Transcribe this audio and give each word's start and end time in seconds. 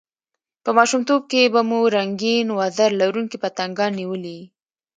په 0.63 0.69
ماشومتوب 0.77 1.21
کښي 1.31 1.43
به 1.53 1.61
مو 1.69 1.79
رنګین 1.95 2.47
وزر 2.57 2.89
لرونکي 3.01 3.37
پتنګان 3.43 3.91
نیولي 3.99 4.33
يي! 4.39 4.45